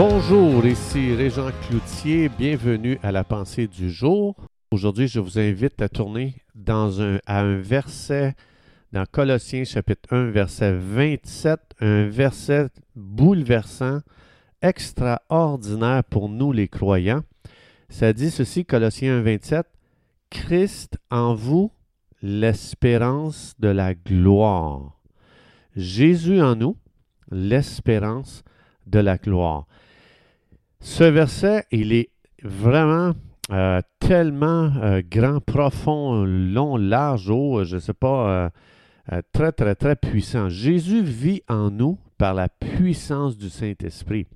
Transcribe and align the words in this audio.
Bonjour, 0.00 0.64
ici 0.64 1.12
Régent 1.12 1.50
Cloutier, 1.66 2.28
bienvenue 2.28 3.00
à 3.02 3.10
la 3.10 3.24
pensée 3.24 3.66
du 3.66 3.90
jour. 3.90 4.36
Aujourd'hui, 4.70 5.08
je 5.08 5.18
vous 5.18 5.40
invite 5.40 5.82
à 5.82 5.88
tourner 5.88 6.36
dans 6.54 7.02
un, 7.02 7.18
à 7.26 7.40
un 7.40 7.58
verset 7.58 8.36
dans 8.92 9.04
Colossiens 9.10 9.64
chapitre 9.64 10.14
1, 10.14 10.30
verset 10.30 10.72
27, 10.72 11.58
un 11.80 12.06
verset 12.06 12.68
bouleversant, 12.94 13.98
extraordinaire 14.62 16.04
pour 16.04 16.28
nous 16.28 16.52
les 16.52 16.68
croyants. 16.68 17.24
Ça 17.88 18.12
dit 18.12 18.30
ceci, 18.30 18.64
Colossiens 18.64 19.18
1, 19.18 19.22
27, 19.22 19.66
Christ 20.30 20.96
en 21.10 21.34
vous, 21.34 21.72
l'espérance 22.22 23.56
de 23.58 23.66
la 23.66 23.94
gloire. 23.94 24.96
Jésus 25.74 26.40
en 26.40 26.54
nous, 26.54 26.76
l'espérance 27.32 28.44
de 28.86 29.00
la 29.00 29.18
gloire. 29.18 29.66
Ce 30.80 31.04
verset, 31.04 31.64
il 31.72 31.92
est 31.92 32.10
vraiment 32.42 33.12
euh, 33.50 33.80
tellement 33.98 34.70
euh, 34.82 35.02
grand, 35.04 35.40
profond, 35.40 36.24
long, 36.24 36.76
large, 36.76 37.30
haut, 37.30 37.64
je 37.64 37.76
ne 37.76 37.80
sais 37.80 37.94
pas, 37.94 38.52
euh, 39.10 39.22
très, 39.32 39.52
très, 39.52 39.74
très 39.74 39.96
puissant. 39.96 40.48
Jésus 40.48 41.02
vit 41.02 41.42
en 41.48 41.70
nous 41.70 41.98
par 42.16 42.34
la 42.34 42.48
puissance 42.48 43.36
du 43.36 43.48
Saint-Esprit. 43.48 44.26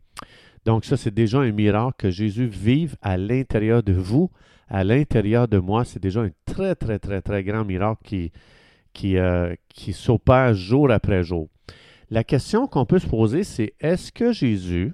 Donc 0.65 0.85
ça, 0.85 0.97
c'est 0.97 1.15
déjà 1.15 1.41
un 1.41 1.53
miracle 1.53 1.95
que 1.99 2.11
Jésus 2.11 2.47
vive 2.47 2.97
à 3.03 3.17
l'intérieur 3.17 3.83
de 3.83 3.93
vous, 3.93 4.31
à 4.69 4.83
l'intérieur 4.83 5.47
de 5.47 5.59
moi. 5.59 5.85
C'est 5.85 6.03
déjà 6.03 6.23
un 6.23 6.31
très, 6.45 6.75
très, 6.75 6.99
très, 6.99 7.21
très 7.21 7.45
grand 7.45 7.65
miracle 7.65 8.01
qui, 8.05 8.33
qui, 8.93 9.17
qui 9.69 9.93
s'opère 9.93 10.55
jour 10.55 10.91
après 10.91 11.23
jour. 11.23 11.49
La 12.11 12.25
question 12.25 12.67
qu'on 12.67 12.87
peut 12.87 12.99
se 12.99 13.07
poser, 13.07 13.43
c'est 13.43 13.75
est-ce 13.81 14.13
que 14.13 14.33
Jésus 14.33 14.93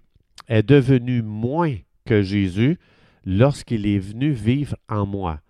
est 0.48 0.62
devenu 0.62 1.22
moins 1.22 1.74
que 2.04 2.22
Jésus 2.22 2.78
lorsqu'il 3.24 3.86
est 3.86 3.98
venu 3.98 4.30
vivre 4.32 4.76
en 4.88 5.06
moi? 5.06 5.40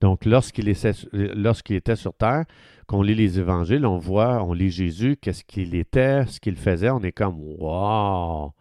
Donc, 0.00 0.24
lorsqu'il 0.24 0.68
était 0.68 1.96
sur 1.96 2.14
terre, 2.14 2.44
qu'on 2.86 3.02
lit 3.02 3.14
les 3.14 3.38
évangiles, 3.38 3.86
on 3.86 3.98
voit, 3.98 4.44
on 4.44 4.52
lit 4.52 4.70
Jésus, 4.70 5.16
qu'est-ce 5.20 5.44
qu'il 5.44 5.74
était, 5.74 6.26
ce 6.26 6.38
qu'il 6.38 6.56
faisait, 6.56 6.90
on 6.90 7.00
est 7.00 7.12
comme 7.12 7.38
Wow! 7.58 8.52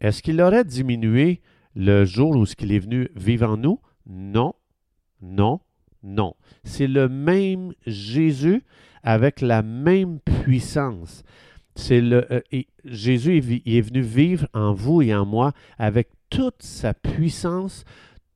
Est-ce 0.00 0.22
qu'il 0.22 0.40
aurait 0.40 0.64
diminué 0.64 1.40
le 1.74 2.04
jour 2.04 2.36
où 2.36 2.46
ce 2.46 2.54
qu'il 2.54 2.72
est 2.72 2.78
venu 2.78 3.08
vivre 3.16 3.48
en 3.48 3.56
nous? 3.56 3.80
Non, 4.06 4.54
non, 5.22 5.60
non. 6.02 6.34
C'est 6.64 6.86
le 6.86 7.08
même 7.08 7.72
Jésus 7.86 8.62
avec 9.02 9.40
la 9.40 9.62
même 9.62 10.20
puissance. 10.20 11.22
C'est 11.76 12.00
le 12.00 12.26
euh, 12.32 12.40
Jésus 12.84 13.36
est, 13.36 13.80
venu 13.80 14.00
vivre 14.00 14.48
en 14.54 14.72
vous 14.72 15.02
et 15.02 15.14
en 15.14 15.26
moi 15.26 15.52
avec 15.78 16.08
toute 16.30 16.62
sa 16.62 16.94
puissance, 16.94 17.84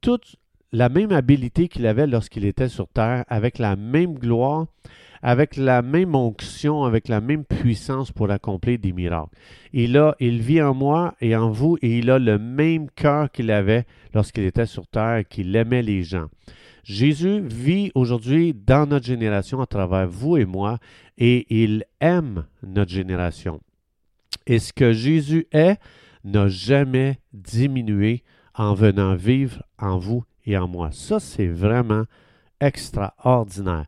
toute 0.01 0.37
la 0.73 0.89
même 0.89 1.11
habilité 1.11 1.67
qu'il 1.67 1.87
avait 1.87 2.07
lorsqu'il 2.07 2.45
était 2.45 2.69
sur 2.69 2.87
terre, 2.87 3.25
avec 3.29 3.59
la 3.59 3.77
même 3.77 4.15
gloire, 4.15 4.67
avec 5.23 5.57
la 5.57 5.83
même 5.83 6.15
onction, 6.15 6.85
avec 6.85 7.09
la 7.09 7.21
même 7.21 7.45
puissance 7.45 8.13
pour 8.13 8.31
accomplir 8.31 8.79
des 8.79 8.93
miracles. 8.93 9.35
Il, 9.73 9.97
a, 9.97 10.15
il 10.21 10.41
vit 10.41 10.63
en 10.63 10.75
moi 10.75 11.15
et 11.21 11.35
en 11.35 11.51
vous 11.51 11.79
et 11.83 11.99
il 11.99 12.11
a 12.11 12.19
le 12.19 12.39
même 12.39 12.89
cœur 12.91 13.31
qu'il 13.33 13.51
avait 13.51 13.87
lorsqu'il 14.15 14.45
était 14.45 14.67
sur 14.67 14.87
terre, 14.87 15.25
qu'il 15.29 15.57
aimait 15.57 15.83
les 15.83 16.03
gens. 16.03 16.27
Jésus 16.91 17.41
vit 17.41 17.93
aujourd'hui 17.95 18.53
dans 18.53 18.85
notre 18.85 19.07
génération 19.07 19.61
à 19.61 19.67
travers 19.67 20.09
vous 20.09 20.37
et 20.37 20.45
moi 20.45 20.79
et 21.19 21.47
il 21.63 21.85
aime 22.01 22.47
notre 22.65 22.91
génération. 22.91 23.61
Et 24.45 24.59
ce 24.59 24.73
que 24.73 24.93
Jésus 24.93 25.47
est 25.53 25.79
n'a 26.25 26.49
jamais 26.49 27.21
diminué 27.33 28.25
en 28.57 28.75
venant 28.75 29.15
vivre 29.15 29.63
en 29.79 29.99
vous 29.99 30.25
et 30.45 30.59
en 30.59 30.67
moi. 30.67 30.91
Ça, 30.91 31.21
c'est 31.21 31.47
vraiment 31.47 32.07
extraordinaire. 32.61 33.87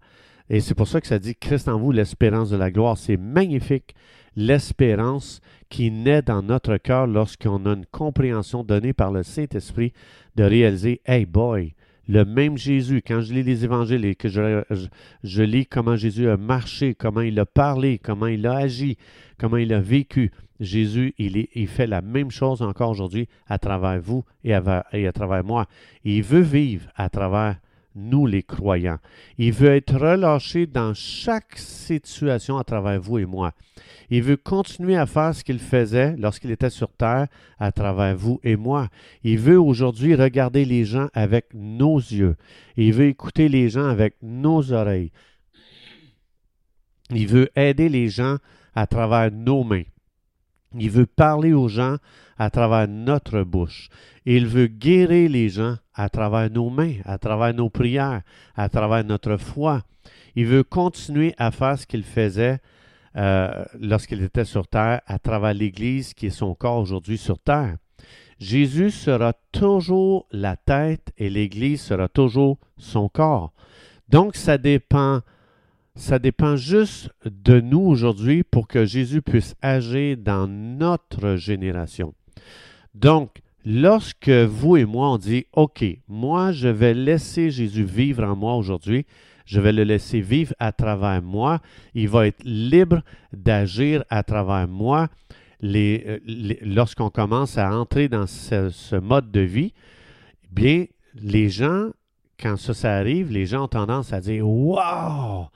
Et 0.48 0.60
c'est 0.60 0.76
pour 0.76 0.86
ça 0.86 1.00
que 1.00 1.08
ça 1.08 1.18
dit 1.18 1.34
Christ 1.34 1.68
en 1.68 1.80
vous, 1.80 1.90
l'espérance 1.90 2.50
de 2.50 2.56
la 2.56 2.70
gloire. 2.70 2.96
C'est 2.96 3.16
magnifique, 3.16 3.96
l'espérance 4.36 5.40
qui 5.70 5.90
naît 5.90 6.22
dans 6.22 6.42
notre 6.42 6.76
cœur 6.76 7.08
lorsqu'on 7.08 7.66
a 7.66 7.70
une 7.70 7.86
compréhension 7.86 8.62
donnée 8.62 8.92
par 8.92 9.10
le 9.10 9.24
Saint-Esprit 9.24 9.92
de 10.36 10.44
réaliser, 10.44 11.00
hey 11.04 11.26
boy, 11.26 11.74
le 12.08 12.24
même 12.24 12.56
Jésus, 12.58 13.02
quand 13.06 13.20
je 13.20 13.32
lis 13.32 13.42
les 13.42 13.64
évangiles 13.64 14.04
et 14.04 14.14
que 14.14 14.28
je, 14.28 15.42
lis 15.42 15.66
comment 15.66 15.96
Jésus 15.96 16.28
a 16.28 16.36
marché, 16.36 16.94
comment 16.94 17.20
il 17.20 17.38
a 17.38 17.46
parlé, 17.46 17.98
comment 17.98 18.26
il 18.26 18.46
a 18.46 18.56
agi, 18.56 18.96
comment 19.38 19.56
il 19.56 19.72
a 19.72 19.80
vécu, 19.80 20.30
Jésus, 20.60 21.14
il, 21.18 21.66
fait 21.68 21.86
la 21.86 22.02
même 22.02 22.30
chose 22.30 22.62
encore 22.62 22.90
aujourd'hui 22.90 23.28
à 23.48 23.58
travers 23.58 24.00
vous 24.00 24.24
et 24.44 24.54
à, 24.54 24.86
et 24.92 25.06
à 25.06 25.12
travers 25.12 25.44
moi. 25.44 25.66
Il 26.04 26.22
veut 26.22 26.40
vivre 26.40 26.88
à 26.96 27.08
travers 27.08 27.56
nous 27.94 28.26
les 28.26 28.42
croyants. 28.42 28.98
Il 29.38 29.52
veut 29.52 29.74
être 29.74 29.94
relâché 29.94 30.66
dans 30.66 30.94
chaque 30.94 31.58
situation 31.58 32.58
à 32.58 32.64
travers 32.64 33.00
vous 33.00 33.18
et 33.18 33.26
moi. 33.26 33.52
Il 34.10 34.22
veut 34.22 34.36
continuer 34.36 34.96
à 34.96 35.06
faire 35.06 35.34
ce 35.34 35.42
qu'il 35.42 35.58
faisait 35.58 36.16
lorsqu'il 36.16 36.50
était 36.50 36.70
sur 36.70 36.92
terre 36.92 37.28
à 37.58 37.72
travers 37.72 38.16
vous 38.16 38.40
et 38.44 38.56
moi. 38.56 38.88
Il 39.24 39.38
veut 39.38 39.60
aujourd'hui 39.60 40.14
regarder 40.14 40.64
les 40.64 40.84
gens 40.84 41.08
avec 41.14 41.46
nos 41.54 41.96
yeux. 41.96 42.36
Il 42.76 42.92
veut 42.92 43.06
écouter 43.06 43.48
les 43.48 43.68
gens 43.68 43.86
avec 43.86 44.16
nos 44.22 44.72
oreilles. 44.72 45.12
Il 47.10 47.26
veut 47.26 47.48
aider 47.56 47.88
les 47.88 48.08
gens 48.08 48.36
à 48.74 48.86
travers 48.86 49.30
nos 49.30 49.64
mains. 49.64 49.84
Il 50.78 50.90
veut 50.90 51.06
parler 51.06 51.52
aux 51.52 51.68
gens 51.68 51.96
à 52.38 52.50
travers 52.50 52.88
notre 52.88 53.42
bouche. 53.42 53.88
Il 54.24 54.46
veut 54.46 54.66
guérir 54.66 55.30
les 55.30 55.48
gens 55.48 55.76
à 55.94 56.08
travers 56.08 56.50
nos 56.50 56.70
mains, 56.70 56.96
à 57.04 57.18
travers 57.18 57.54
nos 57.54 57.70
prières, 57.70 58.22
à 58.54 58.68
travers 58.68 59.04
notre 59.04 59.36
foi. 59.36 59.82
Il 60.34 60.46
veut 60.46 60.64
continuer 60.64 61.34
à 61.38 61.50
faire 61.50 61.78
ce 61.78 61.86
qu'il 61.86 62.04
faisait 62.04 62.58
euh, 63.16 63.64
lorsqu'il 63.78 64.22
était 64.22 64.44
sur 64.44 64.66
terre, 64.66 65.02
à 65.06 65.18
travers 65.18 65.54
l'Église 65.54 66.14
qui 66.14 66.26
est 66.26 66.30
son 66.30 66.54
corps 66.54 66.78
aujourd'hui 66.78 67.18
sur 67.18 67.38
terre. 67.38 67.76
Jésus 68.38 68.90
sera 68.90 69.34
toujours 69.52 70.26
la 70.32 70.56
tête 70.56 71.12
et 71.18 71.30
l'Église 71.30 71.80
sera 71.80 72.08
toujours 72.08 72.58
son 72.76 73.08
corps. 73.08 73.52
Donc, 74.08 74.34
ça 74.34 74.58
dépend 74.58 75.20
ça 75.94 76.18
dépend 76.18 76.56
juste 76.56 77.10
de 77.24 77.60
nous 77.60 77.80
aujourd'hui 77.80 78.44
pour 78.44 78.66
que 78.66 78.84
Jésus 78.84 79.22
puisse 79.22 79.54
agir 79.60 80.16
dans 80.16 80.46
notre 80.46 81.36
génération. 81.36 82.14
Donc, 82.94 83.40
lorsque 83.64 84.30
vous 84.30 84.76
et 84.76 84.84
moi, 84.84 85.10
on 85.10 85.18
dit, 85.18 85.46
OK, 85.52 85.84
moi, 86.08 86.52
je 86.52 86.68
vais 86.68 86.94
laisser 86.94 87.50
Jésus 87.50 87.84
vivre 87.84 88.24
en 88.24 88.36
moi 88.36 88.56
aujourd'hui, 88.56 89.06
je 89.44 89.60
vais 89.60 89.72
le 89.72 89.84
laisser 89.84 90.20
vivre 90.20 90.54
à 90.58 90.72
travers 90.72 91.20
moi, 91.22 91.60
il 91.94 92.08
va 92.08 92.26
être 92.26 92.42
libre 92.44 93.02
d'agir 93.32 94.04
à 94.08 94.22
travers 94.22 94.68
moi. 94.68 95.08
Euh, 95.64 96.18
lorsqu'on 96.62 97.10
commence 97.10 97.56
à 97.56 97.72
entrer 97.72 98.08
dans 98.08 98.26
ce, 98.26 98.96
mode 98.96 99.30
de 99.30 99.40
vie, 99.40 99.72
bien, 100.50 100.86
les 101.14 101.50
gens, 101.50 101.90
quand 102.40 102.56
ça, 102.56 102.74
ça 102.74 102.94
arrive, 102.94 103.30
les 103.30 103.46
gens 103.46 103.64
ont 103.64 103.68
tendance 103.68 104.12
à 104.12 104.20
dire 104.20 104.48
Wow! 104.48 105.48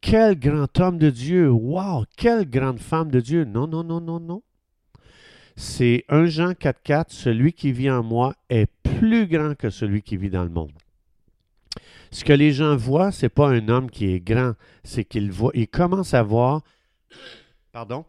Quel 0.00 0.38
grand 0.38 0.78
homme 0.80 0.98
de 0.98 1.10
Dieu! 1.10 1.50
Wow! 1.50 2.04
Quelle 2.16 2.48
grande 2.48 2.80
femme 2.80 3.10
de 3.10 3.20
Dieu! 3.20 3.44
Non, 3.44 3.66
non, 3.66 3.84
non, 3.84 4.00
non, 4.00 4.20
non. 4.20 4.42
C'est 5.56 6.04
1 6.08 6.26
Jean 6.26 6.52
4,4 6.52 7.06
Celui 7.08 7.52
qui 7.52 7.72
vit 7.72 7.90
en 7.90 8.02
moi 8.02 8.34
est 8.48 8.66
plus 8.82 9.26
grand 9.26 9.54
que 9.54 9.68
celui 9.68 10.02
qui 10.02 10.16
vit 10.16 10.30
dans 10.30 10.44
le 10.44 10.50
monde. 10.50 10.72
Ce 12.10 12.24
que 12.24 12.32
les 12.32 12.52
gens 12.52 12.76
voient, 12.76 13.12
ce 13.12 13.26
n'est 13.26 13.30
pas 13.30 13.48
un 13.48 13.68
homme 13.68 13.90
qui 13.90 14.06
est 14.06 14.20
grand, 14.20 14.54
c'est 14.82 15.04
qu'ils 15.04 15.30
voient, 15.30 15.52
ils 15.54 15.68
commencent 15.68 16.14
à 16.14 16.22
voir, 16.22 16.62
pardon, 17.70 18.04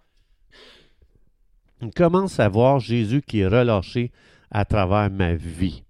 ils 1.81 1.91
commencent 1.91 2.39
à 2.39 2.49
voir 2.49 2.79
Jésus 2.79 3.21
qui 3.21 3.41
est 3.41 3.47
relâché 3.47 4.11
à 4.49 4.65
travers 4.65 5.09
ma 5.11 5.35
vie. 5.35 5.83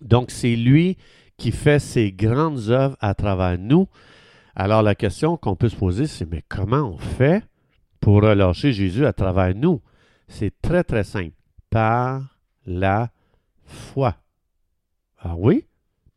Donc, 0.00 0.30
c'est 0.30 0.56
lui 0.56 0.96
qui 1.36 1.52
fait 1.52 1.78
ses 1.78 2.12
grandes 2.12 2.68
œuvres 2.68 2.96
à 3.00 3.14
travers 3.14 3.58
nous, 3.58 3.86
alors 4.54 4.82
la 4.82 4.94
question 4.94 5.36
qu'on 5.36 5.56
peut 5.56 5.68
se 5.68 5.76
poser, 5.76 6.06
c'est 6.06 6.30
mais 6.30 6.42
comment 6.48 6.82
on 6.82 6.98
fait 6.98 7.44
pour 8.00 8.22
relâcher 8.22 8.72
Jésus 8.72 9.06
à 9.06 9.12
travers 9.12 9.54
nous? 9.54 9.80
C'est 10.28 10.52
très 10.60 10.84
très 10.84 11.04
simple. 11.04 11.34
Par 11.70 12.38
la 12.66 13.10
foi. 13.64 14.16
Ah 15.18 15.34
oui? 15.36 15.66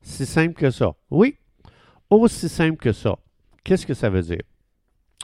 Si 0.01 0.25
simple 0.25 0.53
que 0.53 0.71
ça. 0.71 0.93
Oui. 1.09 1.37
Aussi 2.09 2.49
simple 2.49 2.77
que 2.77 2.91
ça. 2.91 3.17
Qu'est-ce 3.63 3.85
que 3.85 3.93
ça 3.93 4.09
veut 4.09 4.21
dire? 4.21 4.41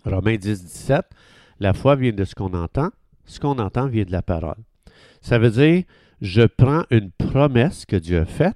Romains 0.06 0.38
10, 0.38 0.64
17, 0.64 1.06
la 1.60 1.74
foi 1.74 1.96
vient 1.96 2.14
de 2.14 2.24
ce 2.24 2.36
qu'on 2.36 2.54
entend, 2.54 2.90
ce 3.26 3.40
qu'on 3.40 3.60
entend 3.60 3.88
vient 3.88 4.06
de 4.06 4.12
la 4.12 4.22
parole. 4.22 4.58
Ça 5.22 5.38
veut 5.38 5.50
dire, 5.50 5.84
je 6.22 6.44
prends 6.44 6.84
une 6.90 7.12
promesse 7.12 7.86
que 7.86 7.98
Dieu 7.98 8.20
a 8.20 8.26
faite, 8.26 8.56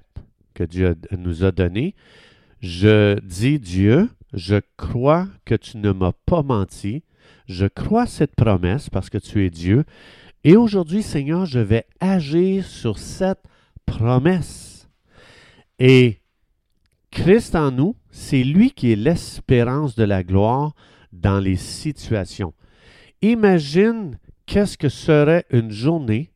que 0.54 0.64
Dieu 0.64 0.96
nous 1.12 1.44
a 1.44 1.52
donnée, 1.52 1.94
je 2.60 3.18
dis 3.20 3.58
Dieu, 3.58 4.08
je 4.34 4.60
crois 4.76 5.28
que 5.44 5.54
tu 5.54 5.78
ne 5.78 5.92
m'as 5.92 6.12
pas 6.26 6.42
menti. 6.42 7.04
Je 7.46 7.66
crois 7.66 8.06
cette 8.06 8.34
promesse 8.34 8.90
parce 8.90 9.08
que 9.08 9.18
tu 9.18 9.44
es 9.44 9.50
Dieu 9.50 9.84
Et 10.42 10.56
aujourd'hui, 10.56 11.02
Seigneur, 11.02 11.46
je 11.46 11.60
vais 11.60 11.86
agir 12.00 12.66
sur 12.66 12.98
cette 12.98 13.44
promesse. 13.86 14.88
Et 15.78 16.20
Christ 17.10 17.54
en 17.54 17.70
nous, 17.70 17.96
c'est 18.10 18.42
lui 18.42 18.72
qui 18.72 18.92
est 18.92 18.96
l'espérance 18.96 19.94
de 19.94 20.04
la 20.04 20.22
gloire 20.22 20.74
dans 21.12 21.38
les 21.38 21.56
situations. 21.56 22.52
Imagine 23.22 24.18
qu'est-ce 24.46 24.76
que 24.76 24.88
serait 24.88 25.46
une 25.50 25.70
journée 25.70 26.30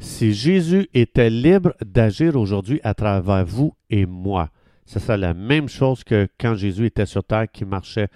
si 0.00 0.34
Jésus 0.34 0.88
était 0.92 1.30
libre 1.30 1.74
d'agir 1.84 2.36
aujourd'hui 2.36 2.80
à 2.82 2.92
travers 2.92 3.46
vous 3.46 3.74
et 3.88 4.04
moi. 4.04 4.50
Ce 4.86 4.98
serait 4.98 5.18
la 5.18 5.34
même 5.34 5.68
chose 5.68 6.04
que 6.04 6.28
quand 6.38 6.54
Jésus 6.54 6.86
était 6.86 7.06
sur 7.06 7.24
terre, 7.24 7.46
qui 7.50 7.64
marchait 7.64 8.08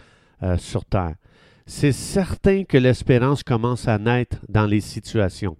euh, 0.43 0.57
sur 0.59 0.85
terre. 0.85 1.15
C'est 1.67 1.93
certain 1.93 2.65
que 2.65 2.79
l'espérance 2.79 3.43
commence 3.43 3.89
à 3.89 3.99
naître 3.99 4.39
dans 4.49 4.67
les 4.67 4.81
situations. 4.81 5.57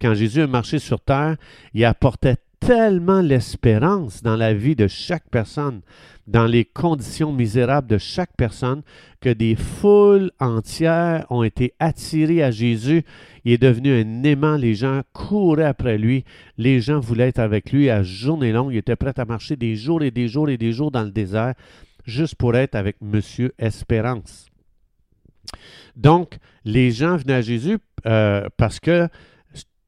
Quand 0.00 0.14
Jésus 0.14 0.40
a 0.40 0.46
marché 0.46 0.78
sur 0.78 1.00
terre, 1.00 1.36
il 1.74 1.84
apportait 1.84 2.36
tellement 2.60 3.20
l'espérance 3.20 4.22
dans 4.22 4.36
la 4.36 4.54
vie 4.54 4.76
de 4.76 4.86
chaque 4.86 5.28
personne, 5.30 5.80
dans 6.26 6.46
les 6.46 6.64
conditions 6.64 7.32
misérables 7.32 7.88
de 7.88 7.98
chaque 7.98 8.36
personne, 8.36 8.82
que 9.20 9.30
des 9.30 9.56
foules 9.56 10.30
entières 10.38 11.26
ont 11.30 11.42
été 11.42 11.74
attirées 11.80 12.42
à 12.42 12.50
Jésus. 12.50 13.02
Il 13.44 13.52
est 13.52 13.58
devenu 13.58 13.92
un 13.92 14.22
aimant, 14.22 14.56
les 14.56 14.74
gens 14.74 15.02
couraient 15.12 15.64
après 15.64 15.98
lui, 15.98 16.24
les 16.58 16.80
gens 16.80 17.00
voulaient 17.00 17.28
être 17.28 17.40
avec 17.40 17.72
lui 17.72 17.90
à 17.90 18.02
journée 18.02 18.52
longue, 18.52 18.72
il 18.72 18.78
était 18.78 18.96
prêt 18.96 19.18
à 19.18 19.24
marcher 19.24 19.56
des 19.56 19.74
jours 19.74 20.02
et 20.02 20.10
des 20.10 20.28
jours 20.28 20.48
et 20.48 20.58
des 20.58 20.72
jours 20.72 20.90
dans 20.90 21.02
le 21.02 21.10
désert, 21.10 21.54
juste 22.04 22.36
pour 22.36 22.54
être 22.54 22.74
avec 22.74 22.96
Monsieur 23.00 23.52
Espérance. 23.58 24.46
Donc, 25.96 26.38
les 26.64 26.90
gens 26.90 27.16
venaient 27.16 27.34
à 27.34 27.42
Jésus 27.42 27.78
euh, 28.06 28.46
parce 28.56 28.78
que 28.78 29.08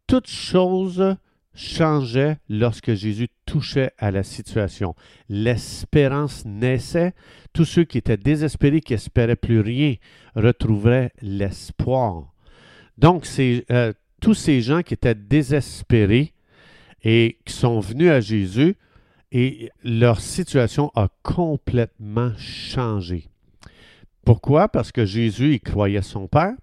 toute 0.07 0.27
chose 0.27 1.17
changeait 1.55 2.39
lorsque 2.49 2.95
Jésus 2.95 3.29
touchait 3.47 3.93
à 3.99 4.11
la 4.11 4.23
situation. 4.23 4.95
L'espérance 5.29 6.45
naissait. 6.45 7.13
Tous 7.53 7.65
ceux 7.65 7.85
qui 7.85 7.99
étaient 7.99 8.17
désespérés, 8.17 8.81
qui 8.81 8.95
n'espéraient 8.95 9.37
plus 9.37 9.61
rien, 9.61 9.95
retrouveraient 10.35 11.13
l'espoir. 11.21 12.33
Donc, 12.99 13.27
euh, 13.39 13.93
tous 14.21 14.35
ces 14.35 14.61
gens 14.61 14.83
qui 14.83 14.95
étaient 14.95 15.15
désespérés 15.15 16.33
et 17.03 17.39
qui 17.45 17.53
sont 17.53 17.81
venus 17.81 18.11
à 18.11 18.21
Jésus, 18.21 18.77
et 19.33 19.71
leur 19.83 20.21
situation 20.21 20.93
a 20.95 21.09
complètement 21.23 22.33
changé. 22.37 23.29
Pourquoi? 24.25 24.69
Parce 24.69 24.93
que 24.93 25.07
Jésus, 25.07 25.55
il 25.55 25.61
croyait 25.61 26.03
son 26.03 26.29
Père. 26.29 26.55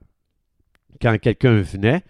Quand 1.01 1.17
quelqu'un 1.19 1.61
venait, 1.61 2.03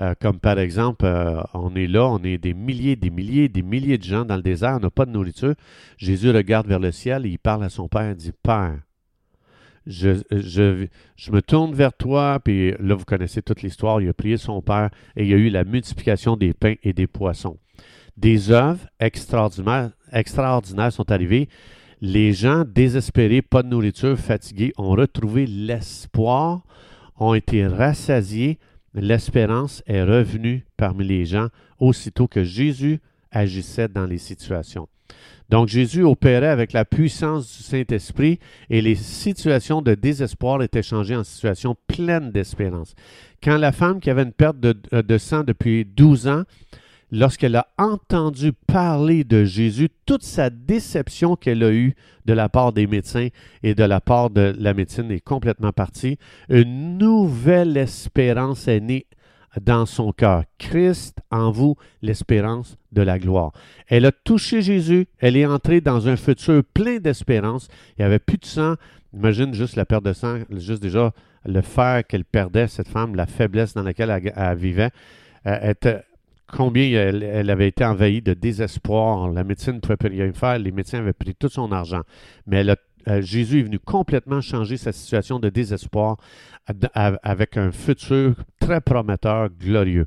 euh, 0.00 0.14
comme 0.18 0.38
par 0.38 0.58
exemple, 0.58 1.04
euh, 1.04 1.42
on 1.52 1.74
est 1.74 1.86
là, 1.86 2.06
on 2.06 2.22
est 2.24 2.38
des 2.38 2.54
milliers, 2.54 2.96
des 2.96 3.10
milliers, 3.10 3.48
des 3.48 3.62
milliers 3.62 3.98
de 3.98 4.04
gens 4.04 4.24
dans 4.24 4.36
le 4.36 4.42
désert, 4.42 4.76
on 4.76 4.80
n'a 4.80 4.90
pas 4.90 5.04
de 5.04 5.10
nourriture. 5.10 5.54
Jésus 5.98 6.30
regarde 6.30 6.66
vers 6.66 6.78
le 6.78 6.90
ciel 6.90 7.26
et 7.26 7.28
il 7.28 7.38
parle 7.38 7.64
à 7.64 7.68
son 7.68 7.86
Père, 7.86 8.10
il 8.10 8.16
dit, 8.16 8.32
Père, 8.42 8.78
je, 9.86 10.86
me 11.30 11.40
tourne 11.40 11.74
vers 11.74 11.92
toi, 11.92 12.40
puis 12.42 12.72
là, 12.80 12.94
vous 12.94 13.04
connaissez 13.04 13.42
toute 13.42 13.60
l'histoire, 13.60 14.00
il 14.00 14.08
a 14.08 14.14
prié 14.14 14.38
son 14.38 14.62
Père 14.62 14.90
et 15.16 15.24
il 15.24 15.28
y 15.28 15.34
a 15.34 15.36
eu 15.36 15.50
la 15.50 15.64
multiplication 15.64 16.36
des 16.36 16.54
pains 16.54 16.76
et 16.82 16.94
des 16.94 17.06
poissons. 17.06 17.58
Des 18.16 18.50
œuvres 18.50 18.86
extraordinaires, 19.00 19.90
extraordinaires 20.12 20.92
sont 20.92 21.10
arrivées. 21.10 21.48
Les 22.00 22.32
gens 22.32 22.64
désespérés, 22.66 23.42
pas 23.42 23.62
de 23.62 23.68
nourriture, 23.68 24.18
fatigués, 24.18 24.72
ont 24.78 24.90
retrouvé 24.90 25.46
l'espoir, 25.46 26.62
ont 27.18 27.34
été 27.34 27.66
rassasiés, 27.66 28.58
l'espérance 28.94 29.82
est 29.86 30.02
revenue 30.02 30.64
parmi 30.76 31.04
les 31.06 31.24
gens 31.24 31.48
aussitôt 31.78 32.28
que 32.28 32.44
Jésus 32.44 33.00
agissait 33.30 33.88
dans 33.88 34.06
les 34.06 34.18
situations. 34.18 34.88
Donc 35.48 35.66
Jésus 35.66 36.04
opérait 36.04 36.46
avec 36.46 36.72
la 36.72 36.84
puissance 36.84 37.56
du 37.56 37.62
Saint-Esprit 37.64 38.38
et 38.68 38.80
les 38.80 38.94
situations 38.94 39.82
de 39.82 39.94
désespoir 39.94 40.62
étaient 40.62 40.82
changées 40.82 41.16
en 41.16 41.24
situations 41.24 41.76
pleines 41.88 42.30
d'espérance. 42.30 42.94
Quand 43.42 43.56
la 43.56 43.72
femme 43.72 43.98
qui 43.98 44.10
avait 44.10 44.22
une 44.22 44.32
perte 44.32 44.60
de, 44.60 44.76
de 44.92 45.18
sang 45.18 45.42
depuis 45.42 45.84
12 45.84 46.28
ans 46.28 46.44
lorsqu'elle 47.10 47.56
a 47.56 47.66
entendu 47.78 48.52
parler 48.52 49.24
de 49.24 49.44
Jésus, 49.44 49.88
toute 50.06 50.22
sa 50.22 50.50
déception 50.50 51.36
qu'elle 51.36 51.62
a 51.62 51.72
eue 51.72 51.94
de 52.24 52.32
la 52.32 52.48
part 52.48 52.72
des 52.72 52.86
médecins 52.86 53.28
et 53.62 53.74
de 53.74 53.84
la 53.84 54.00
part 54.00 54.30
de 54.30 54.54
la 54.58 54.74
médecine 54.74 55.10
est 55.10 55.20
complètement 55.20 55.72
partie. 55.72 56.18
Une 56.48 56.98
nouvelle 56.98 57.76
espérance 57.76 58.68
est 58.68 58.80
née 58.80 59.06
dans 59.60 59.86
son 59.86 60.12
cœur. 60.12 60.44
Christ 60.58 61.18
en 61.30 61.50
vous, 61.50 61.76
l'espérance 62.02 62.76
de 62.92 63.02
la 63.02 63.18
gloire. 63.18 63.52
Elle 63.88 64.06
a 64.06 64.12
touché 64.12 64.62
Jésus, 64.62 65.06
elle 65.18 65.36
est 65.36 65.46
entrée 65.46 65.80
dans 65.80 66.08
un 66.08 66.16
futur 66.16 66.62
plein 66.72 66.98
d'espérance. 66.98 67.68
Il 67.98 68.02
n'y 68.02 68.06
avait 68.06 68.18
plus 68.18 68.38
de 68.38 68.46
sang. 68.46 68.74
Imagine 69.12 69.52
juste 69.54 69.74
la 69.74 69.84
perte 69.84 70.04
de 70.04 70.12
sang, 70.12 70.38
juste 70.50 70.82
déjà 70.82 71.12
le 71.44 71.62
fer 71.62 72.06
qu'elle 72.06 72.24
perdait, 72.24 72.68
cette 72.68 72.88
femme, 72.88 73.16
la 73.16 73.26
faiblesse 73.26 73.74
dans 73.74 73.82
laquelle 73.82 74.10
elle, 74.10 74.56
vivait. 74.56 74.90
Euh, 75.46 75.72
combien 76.52 76.84
elle, 76.84 77.50
avait 77.50 77.68
été 77.68 77.84
envahie 77.84 78.22
de 78.22 78.34
désespoir. 78.34 79.30
La 79.32 79.44
médecine 79.44 79.74
ne 79.74 79.78
pouvait 79.80 79.96
plus 79.96 80.08
rien 80.08 80.32
faire. 80.32 80.58
Les 80.58 80.72
médecins 80.72 80.98
avaient 80.98 81.12
pris 81.12 81.34
tout 81.34 81.48
son 81.48 81.72
argent. 81.72 82.02
Mais 82.46 82.64
euh, 83.08 83.22
Jésus 83.22 83.60
est 83.60 83.64
venu 83.64 83.78
complètement 83.78 84.40
changer 84.40 84.76
sa 84.76 84.92
situation 84.92 85.38
de 85.38 85.48
désespoir 85.48 86.16
avec 87.22 87.56
un 87.56 87.72
futur 87.72 88.34
très 88.60 88.80
prometteur, 88.80 89.48
glorieux. 89.58 90.06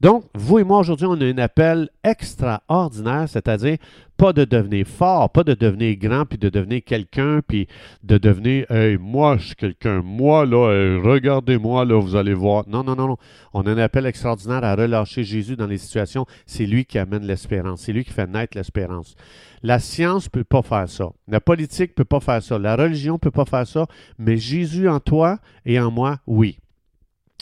Donc, 0.00 0.24
vous 0.34 0.60
et 0.60 0.64
moi, 0.64 0.78
aujourd'hui, 0.78 1.06
on 1.06 1.20
a 1.20 1.24
un 1.24 1.38
appel 1.38 1.88
extraordinaire, 2.04 3.28
c'est-à-dire 3.28 3.78
pas 4.16 4.32
de 4.32 4.44
devenir 4.44 4.86
fort, 4.86 5.30
pas 5.30 5.42
de 5.42 5.54
devenir 5.54 5.96
grand, 5.96 6.24
puis 6.24 6.38
de 6.38 6.48
devenir 6.48 6.82
quelqu'un, 6.84 7.40
puis 7.46 7.66
de 8.04 8.16
devenir, 8.16 8.70
hey, 8.70 8.96
moi, 8.96 9.38
je 9.38 9.46
suis 9.46 9.56
quelqu'un, 9.56 10.02
moi, 10.02 10.46
là, 10.46 11.00
regardez-moi, 11.02 11.84
là, 11.84 12.00
vous 12.00 12.14
allez 12.14 12.34
voir. 12.34 12.62
Non, 12.68 12.84
non, 12.84 12.94
non, 12.94 13.08
non. 13.08 13.16
On 13.52 13.62
a 13.62 13.72
un 13.72 13.78
appel 13.78 14.06
extraordinaire 14.06 14.62
à 14.62 14.76
relâcher 14.76 15.24
Jésus 15.24 15.56
dans 15.56 15.66
les 15.66 15.78
situations. 15.78 16.26
C'est 16.46 16.66
lui 16.66 16.84
qui 16.84 16.98
amène 16.98 17.24
l'espérance. 17.24 17.80
C'est 17.80 17.92
lui 17.92 18.04
qui 18.04 18.12
fait 18.12 18.28
naître 18.28 18.56
l'espérance. 18.56 19.16
La 19.64 19.80
science 19.80 20.26
ne 20.26 20.30
peut 20.30 20.44
pas 20.44 20.62
faire 20.62 20.88
ça. 20.88 21.10
La 21.26 21.40
politique 21.40 21.90
ne 21.90 21.94
peut 21.94 22.04
pas 22.04 22.20
faire 22.20 22.42
ça. 22.42 22.56
La 22.56 22.76
religion 22.76 23.14
ne 23.14 23.18
peut 23.18 23.32
pas 23.32 23.44
faire 23.44 23.66
ça. 23.66 23.86
Mais 24.16 24.36
Jésus 24.36 24.88
en 24.88 25.00
toi 25.00 25.38
et 25.66 25.80
en 25.80 25.90
moi, 25.90 26.18
oui. 26.28 26.58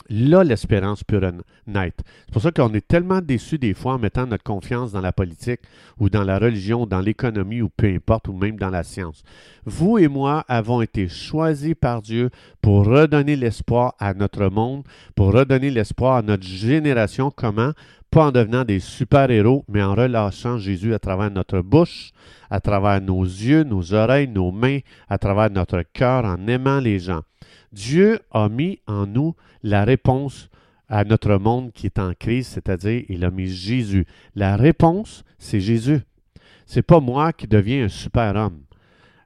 Là, 0.08 0.44
l'espérance 0.44 1.02
peut 1.02 1.20
naître. 1.66 2.04
C'est 2.26 2.32
pour 2.32 2.42
ça 2.42 2.52
qu'on 2.52 2.72
est 2.74 2.86
tellement 2.86 3.20
déçus 3.20 3.58
des 3.58 3.74
fois 3.74 3.94
en 3.94 3.98
mettant 3.98 4.26
notre 4.26 4.44
confiance 4.44 4.92
dans 4.92 5.00
la 5.00 5.12
politique 5.12 5.60
ou 5.98 6.08
dans 6.08 6.22
la 6.22 6.38
religion, 6.38 6.86
dans 6.86 7.00
l'économie 7.00 7.60
ou 7.62 7.68
peu 7.68 7.88
importe, 7.88 8.28
ou 8.28 8.32
même 8.32 8.56
dans 8.56 8.70
la 8.70 8.84
science. 8.84 9.22
Vous 9.64 9.98
et 9.98 10.08
moi 10.08 10.44
avons 10.48 10.80
été 10.80 11.08
choisis 11.08 11.74
par 11.74 12.02
Dieu 12.02 12.30
pour 12.62 12.86
redonner 12.86 13.36
l'espoir 13.36 13.94
à 13.98 14.14
notre 14.14 14.46
monde, 14.48 14.84
pour 15.14 15.32
redonner 15.32 15.70
l'espoir 15.70 16.16
à 16.16 16.22
notre 16.22 16.44
génération. 16.44 17.32
Comment? 17.34 17.72
Pas 18.10 18.26
en 18.26 18.32
devenant 18.32 18.64
des 18.64 18.78
super-héros, 18.78 19.64
mais 19.68 19.82
en 19.82 19.94
relâchant 19.94 20.58
Jésus 20.58 20.94
à 20.94 20.98
travers 21.00 21.30
notre 21.30 21.60
bouche, 21.60 22.12
à 22.48 22.60
travers 22.60 23.00
nos 23.00 23.24
yeux, 23.24 23.64
nos 23.64 23.92
oreilles, 23.92 24.28
nos 24.28 24.52
mains, 24.52 24.78
à 25.08 25.18
travers 25.18 25.50
notre 25.50 25.82
cœur, 25.82 26.24
en 26.24 26.46
aimant 26.46 26.78
les 26.78 27.00
gens. 27.00 27.22
Dieu 27.72 28.20
a 28.30 28.48
mis 28.48 28.80
en 28.86 29.06
nous 29.06 29.34
la 29.62 29.84
réponse 29.84 30.48
à 30.88 31.04
notre 31.04 31.36
monde 31.36 31.72
qui 31.72 31.86
est 31.86 31.98
en 31.98 32.12
crise, 32.14 32.46
c'est-à-dire 32.46 33.04
il 33.08 33.24
a 33.24 33.30
mis 33.30 33.48
Jésus. 33.48 34.06
La 34.34 34.56
réponse, 34.56 35.24
c'est 35.38 35.60
Jésus. 35.60 36.00
C'est 36.66 36.82
pas 36.82 37.00
moi 37.00 37.32
qui 37.32 37.46
deviens 37.46 37.84
un 37.84 37.88
super-homme. 37.88 38.60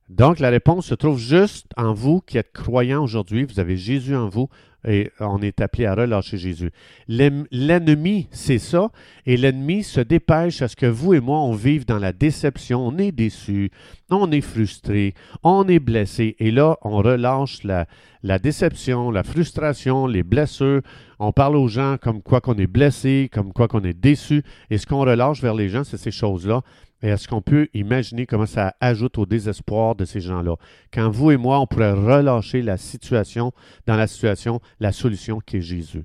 Donc 0.08 0.40
la 0.40 0.50
réponse 0.50 0.86
se 0.86 0.94
trouve 0.94 1.18
juste 1.18 1.66
en 1.76 1.94
vous 1.94 2.20
qui 2.20 2.36
êtes 2.36 2.52
croyants 2.52 3.04
aujourd'hui. 3.04 3.44
Vous 3.44 3.60
avez 3.60 3.76
Jésus 3.76 4.16
en 4.16 4.28
vous 4.28 4.48
et 4.86 5.10
on 5.20 5.40
est 5.42 5.60
appelé 5.60 5.86
à 5.86 5.94
relâcher 5.94 6.38
Jésus. 6.38 6.70
L'ennemi, 7.08 8.28
c'est 8.30 8.58
ça, 8.58 8.90
et 9.26 9.36
l'ennemi 9.36 9.82
se 9.82 10.00
dépêche 10.00 10.62
à 10.62 10.68
ce 10.68 10.76
que 10.76 10.86
vous 10.86 11.14
et 11.14 11.20
moi, 11.20 11.40
on 11.40 11.52
vive 11.52 11.84
dans 11.84 11.98
la 11.98 12.12
déception, 12.12 12.86
on 12.86 12.98
est 12.98 13.12
déçu, 13.12 13.70
on 14.10 14.30
est 14.32 14.40
frustré, 14.40 15.14
on 15.42 15.68
est 15.68 15.78
blessé, 15.78 16.36
et 16.38 16.50
là, 16.50 16.76
on 16.82 16.98
relâche 16.98 17.62
la, 17.64 17.86
la 18.22 18.38
déception, 18.38 19.10
la 19.10 19.22
frustration, 19.22 20.06
les 20.06 20.22
blessures, 20.22 20.82
on 21.20 21.32
parle 21.32 21.56
aux 21.56 21.68
gens 21.68 21.96
comme 22.00 22.22
quoi 22.22 22.40
qu'on 22.40 22.56
est 22.56 22.66
blessé, 22.66 23.28
comme 23.32 23.52
quoi 23.52 23.68
qu'on 23.68 23.84
est 23.84 23.92
déçu, 23.92 24.42
et 24.70 24.78
ce 24.78 24.86
qu'on 24.86 25.00
relâche 25.00 25.42
vers 25.42 25.54
les 25.54 25.68
gens, 25.68 25.84
c'est 25.84 25.98
ces 25.98 26.10
choses-là. 26.10 26.62
Et 27.02 27.08
est-ce 27.08 27.28
qu'on 27.28 27.42
peut 27.42 27.68
imaginer 27.74 28.26
comment 28.26 28.46
ça 28.46 28.74
ajoute 28.80 29.18
au 29.18 29.26
désespoir 29.26 29.94
de 29.94 30.06
ces 30.06 30.20
gens-là? 30.20 30.56
Quand 30.92 31.10
vous 31.10 31.30
et 31.30 31.36
moi, 31.36 31.60
on 31.60 31.66
pourrait 31.66 31.92
relâcher 31.92 32.62
la 32.62 32.78
situation, 32.78 33.52
dans 33.86 33.96
la 33.96 34.06
situation, 34.06 34.60
la 34.80 34.92
solution 34.92 35.40
qui 35.40 35.58
est 35.58 35.62
Jésus. 35.62 36.04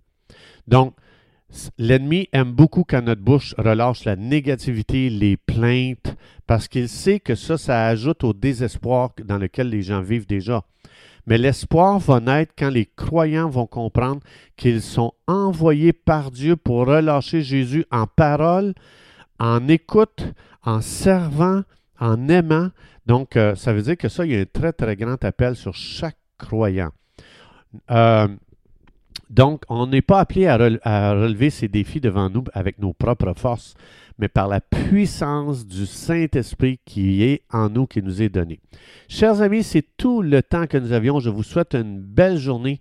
Donc, 0.67 0.93
l'ennemi 1.77 2.27
aime 2.33 2.51
beaucoup 2.51 2.83
quand 2.87 3.01
notre 3.01 3.21
bouche 3.21 3.55
relâche 3.57 4.03
la 4.03 4.17
négativité, 4.17 5.09
les 5.09 5.37
plaintes, 5.37 6.15
parce 6.45 6.67
qu'il 6.67 6.89
sait 6.89 7.21
que 7.21 7.35
ça, 7.35 7.57
ça 7.57 7.87
ajoute 7.87 8.25
au 8.25 8.33
désespoir 8.33 9.11
dans 9.23 9.37
lequel 9.37 9.69
les 9.69 9.81
gens 9.81 10.01
vivent 10.01 10.27
déjà. 10.27 10.63
Mais 11.27 11.37
l'espoir 11.37 11.99
va 11.99 12.19
naître 12.19 12.53
quand 12.57 12.69
les 12.69 12.85
croyants 12.85 13.49
vont 13.49 13.65
comprendre 13.65 14.21
qu'ils 14.55 14.81
sont 14.81 15.13
envoyés 15.27 15.93
par 15.93 16.31
Dieu 16.31 16.55
pour 16.55 16.85
relâcher 16.85 17.41
Jésus 17.41 17.85
en 17.91 18.05
parole, 18.05 18.73
en 19.39 19.67
écoute, 19.67 20.23
en 20.63 20.81
servant, 20.81 21.63
en 21.99 22.27
aimant. 22.29 22.69
Donc, 23.05 23.35
euh, 23.37 23.55
ça 23.55 23.73
veut 23.73 23.81
dire 23.81 23.97
que 23.97 24.09
ça, 24.09 24.25
il 24.25 24.33
y 24.33 24.35
a 24.35 24.41
un 24.41 24.45
très, 24.45 24.73
très 24.73 24.95
grand 24.95 25.23
appel 25.23 25.55
sur 25.55 25.73
chaque 25.73 26.17
croyant. 26.37 26.91
Euh, 27.91 28.27
donc, 29.29 29.63
on 29.69 29.87
n'est 29.87 30.01
pas 30.01 30.19
appelé 30.19 30.47
à, 30.47 30.57
relever 30.57 31.49
ces 31.49 31.67
défis 31.67 31.99
devant 31.99 32.29
nous 32.29 32.43
avec 32.53 32.79
nos 32.79 32.93
propres 32.93 33.33
forces, 33.33 33.73
mais 34.19 34.27
par 34.27 34.47
la 34.47 34.61
puissance 34.61 35.65
du 35.65 35.85
Saint-Esprit 35.85 36.79
qui 36.85 37.23
est 37.23 37.41
en 37.51 37.69
nous, 37.69 37.87
qui 37.87 38.01
nous 38.01 38.21
est 38.21 38.29
donné. 38.29 38.59
Chers 39.09 39.41
amis, 39.41 39.63
c'est 39.63 39.85
tout 39.97 40.21
le 40.21 40.41
temps 40.41 40.67
que 40.67 40.77
nous 40.77 40.93
avions. 40.93 41.19
Je 41.19 41.29
vous 41.29 41.43
souhaite 41.43 41.73
une 41.73 41.99
belle 41.99 42.37
journée 42.37 42.79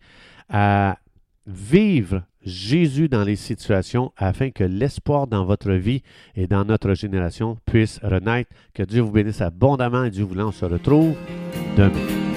à 0.49 0.99
vivre 1.47 2.23
Jésus 2.43 3.09
dans 3.09 3.25
les 3.25 3.37
situations 3.37 4.13
afin 4.17 4.51
que 4.51 4.65
l'espoir 4.65 5.27
dans 5.27 5.45
votre 5.45 5.73
vie 5.73 6.03
et 6.37 6.47
dans 6.47 6.65
notre 6.65 6.95
génération 6.95 7.59
puisse 7.65 7.99
renaître. 8.03 8.51
Que 8.75 8.83
Dieu 8.83 9.01
vous 9.01 9.13
bénisse 9.13 9.41
abondamment 9.41 10.05
et 10.05 10.11
Dieu 10.11 10.25
voulant, 10.25 10.49
on 10.49 10.53
se 10.53 10.67
retrouve 10.67 11.15
demain. 11.77 12.34